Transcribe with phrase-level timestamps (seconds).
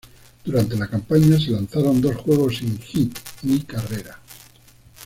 [0.43, 4.19] Durante la campaña se lanzaron dos juegos sin hit ni carrera.